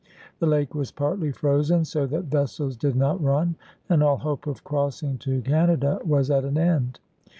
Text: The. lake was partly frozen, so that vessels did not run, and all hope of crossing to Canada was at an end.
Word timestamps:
The. 0.39 0.47
lake 0.47 0.73
was 0.73 0.89
partly 0.91 1.31
frozen, 1.31 1.85
so 1.85 2.07
that 2.07 2.23
vessels 2.23 2.75
did 2.75 2.95
not 2.95 3.21
run, 3.23 3.55
and 3.87 4.01
all 4.01 4.17
hope 4.17 4.47
of 4.47 4.63
crossing 4.63 5.19
to 5.19 5.43
Canada 5.43 5.99
was 6.03 6.31
at 6.31 6.43
an 6.43 6.57
end. 6.57 6.99